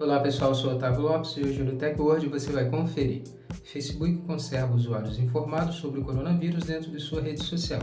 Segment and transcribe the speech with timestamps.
[0.00, 3.24] Olá pessoal, sou Otávio Lopes e hoje no TechWord você vai conferir.
[3.64, 7.82] Facebook conserva usuários informados sobre o coronavírus dentro de sua rede social.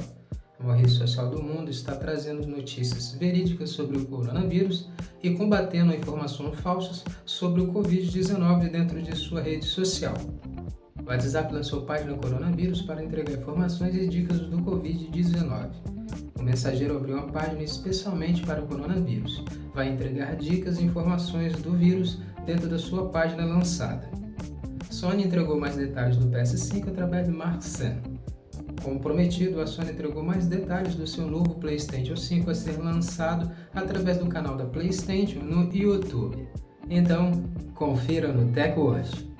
[0.57, 4.89] A maior rede social do mundo está trazendo notícias verídicas sobre o coronavírus
[5.21, 10.16] e combatendo informações falsas sobre o Covid-19 dentro de sua rede social.
[11.04, 15.70] O WhatsApp lançou página coronavírus para entregar informações e dicas do Covid-19.
[16.45, 19.44] Mensageiro abriu uma página especialmente para o coronavírus.
[19.73, 24.08] Vai entregar dicas e informações do vírus dentro da sua página lançada.
[24.91, 28.00] Sony entregou mais detalhes do PS5 através de Mark Sen.
[28.84, 33.52] Como prometido, a Sony entregou mais detalhes do seu novo PlayStation 5 a ser lançado
[33.73, 36.48] através do canal da PlayStation no YouTube.
[36.88, 37.31] Então,
[37.73, 39.34] confira no TechWatch.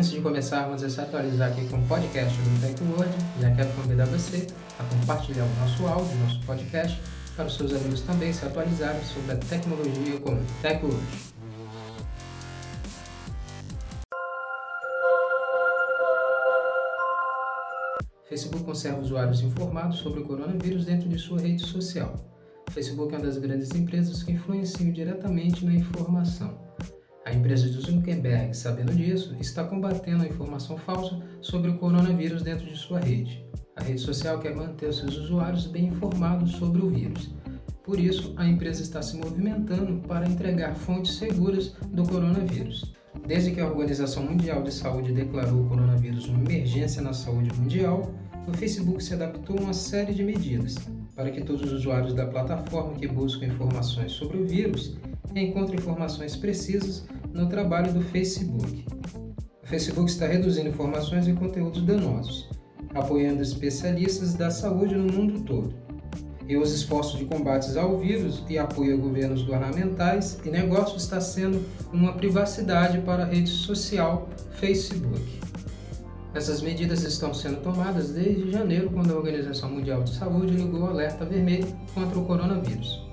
[0.00, 4.06] Antes de começarmos a se atualizar aqui com o podcast do TechWord, já quero convidar
[4.06, 4.46] você
[4.78, 6.98] a compartilhar o nosso áudio, nosso podcast,
[7.36, 10.96] para os seus amigos também se atualizarem sobre a tecnologia com o TechWord.
[18.26, 22.14] Facebook conserva usuários informados sobre o coronavírus dentro de sua rede social.
[22.70, 26.69] Facebook é uma das grandes empresas que influenciam diretamente na informação.
[27.30, 32.66] A empresa de Zuckerberg, sabendo disso, está combatendo a informação falsa sobre o coronavírus dentro
[32.66, 33.46] de sua rede.
[33.76, 37.32] A rede social quer manter seus usuários bem informados sobre o vírus.
[37.84, 42.92] Por isso, a empresa está se movimentando para entregar fontes seguras do coronavírus.
[43.24, 48.12] Desde que a Organização Mundial de Saúde declarou o coronavírus uma emergência na saúde mundial,
[48.48, 50.74] o Facebook se adaptou a uma série de medidas
[51.14, 54.96] para que todos os usuários da plataforma que buscam informações sobre o vírus
[55.32, 58.86] encontrem informações precisas no trabalho do Facebook.
[59.62, 62.48] O Facebook está reduzindo informações e conteúdos danosos,
[62.94, 65.74] apoiando especialistas da saúde no mundo todo.
[66.48, 71.20] E os esforços de combates ao vírus e apoio a governos governamentais e negócios está
[71.20, 75.40] sendo uma privacidade para a rede social Facebook.
[76.34, 80.86] Essas medidas estão sendo tomadas desde janeiro, quando a Organização Mundial de Saúde ligou o
[80.86, 83.09] alerta vermelho contra o coronavírus.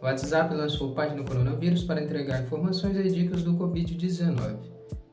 [0.00, 4.54] O WhatsApp lançou página coronavírus para entregar informações e dicas do Covid-19.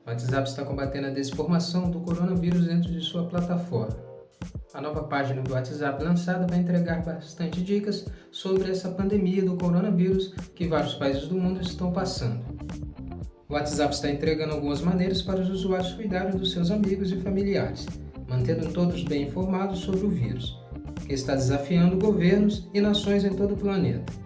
[0.05, 3.97] O WhatsApp está combatendo a desinformação do coronavírus dentro de sua plataforma.
[4.75, 10.35] A nova página do WhatsApp lançada vai entregar bastante dicas sobre essa pandemia do coronavírus
[10.53, 12.45] que vários países do mundo estão passando.
[13.49, 17.87] O WhatsApp está entregando algumas maneiras para os usuários cuidarem dos seus amigos e familiares,
[18.27, 20.59] mantendo todos bem informados sobre o vírus,
[21.07, 24.24] que está desafiando governos e nações em todo o planeta.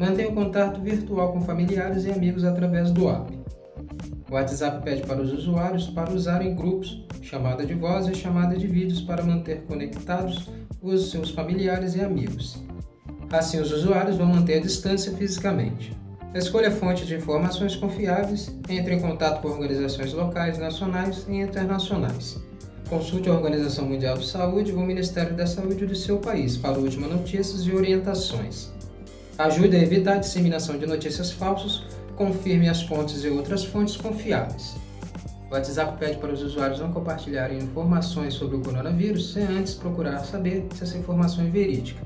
[0.00, 3.38] Mantenha o contato virtual com familiares e amigos através do app.
[4.30, 8.66] O WhatsApp pede para os usuários para usarem grupos, chamada de voz e chamada de
[8.66, 10.48] vídeos para manter conectados
[10.80, 12.64] os seus familiares e amigos.
[13.30, 15.94] Assim, os usuários vão manter a distância fisicamente.
[16.34, 22.40] Escolha fontes de informações confiáveis, entre em contato com organizações locais, nacionais e internacionais.
[22.88, 26.78] Consulte a Organização Mundial de Saúde ou o Ministério da Saúde do seu país para
[26.78, 28.79] últimas notícias e orientações.
[29.40, 31.82] Ajude a evitar a disseminação de notícias falsas,
[32.14, 34.76] confirme as fontes e outras fontes confiáveis.
[35.48, 40.18] O WhatsApp pede para os usuários não compartilharem informações sobre o coronavírus sem antes procurar
[40.26, 42.02] saber se essa informação é verídica.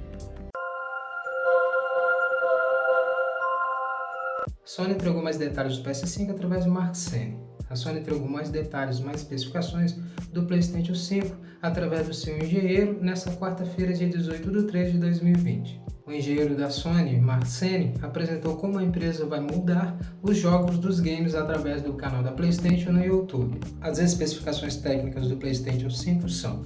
[4.65, 7.39] Sony entregou mais detalhes do PS5 através de Mark Cerny.
[7.69, 9.95] A Sony entregou mais detalhes, mais especificações
[10.33, 15.83] do PlayStation 5 através do seu engenheiro nesta quarta-feira, dia 18 de 3 de 2020.
[16.07, 20.99] O engenheiro da Sony, Mark Cerny, apresentou como a empresa vai mudar os jogos dos
[20.99, 23.59] games através do canal da PlayStation no YouTube.
[23.83, 26.63] As especificações técnicas do PlayStation 5 são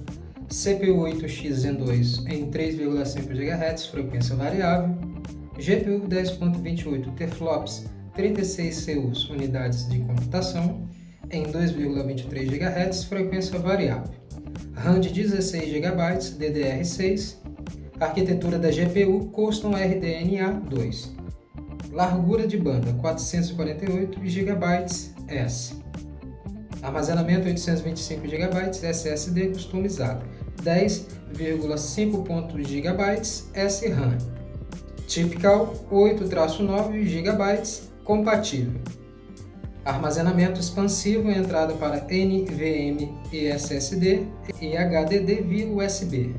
[0.47, 4.97] CPU 8X Zen 2 em 3,5 GHz, frequência variável,
[5.59, 10.87] GPU 10.28 teraflops, 36 CUs, unidades de computação,
[11.29, 14.11] em 2,23 GHz, frequência variável,
[14.73, 15.97] RAM de 16 GB
[16.39, 17.37] DDR6,
[17.99, 21.15] Arquitetura da GPU Custom RDNA 2.
[21.91, 24.85] Largura de banda 448 GB
[25.27, 25.75] S.
[26.81, 30.25] Armazenamento 825 GB SSD customizado
[30.63, 33.21] 10,5 GB
[33.69, 34.38] SRAM.
[35.09, 38.79] Typical 8-9 GB compatível.
[39.83, 44.27] Armazenamento expansivo entrada para NVMe e SSD
[44.61, 46.35] e HDD via USB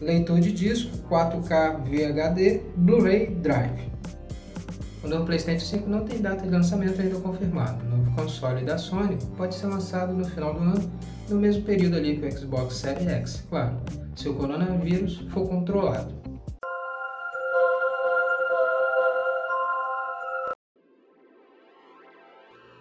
[0.00, 3.90] leitor de disco 4K VHD Blu-ray Drive.
[5.02, 7.84] O novo PlayStation 5 não tem data de lançamento ainda confirmada.
[7.84, 10.92] O novo console da Sony pode ser lançado no final do ano,
[11.28, 13.76] no mesmo período ali que o Xbox Series X, claro,
[14.16, 16.25] se o coronavírus for controlado.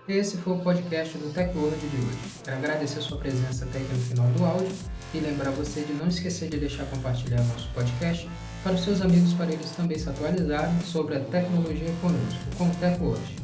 [0.08, 2.18] Esse foi o podcast do TechWorld de hoje.
[2.44, 4.72] Quero agradecer sua presença até aqui no final do áudio
[5.16, 8.30] e lembrar você de não esquecer de deixar compartilhar nosso podcast
[8.64, 12.76] para os seus amigos para eles também se atualizarem sobre a tecnologia conosco, com o
[12.76, 13.36] TechWorld.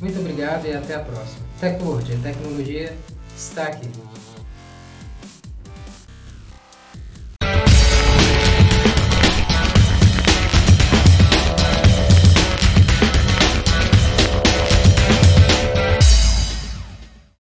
[0.00, 1.44] Muito obrigado e até a próxima.
[1.58, 2.96] TechWorld, a tecnologia
[3.36, 3.90] está aqui.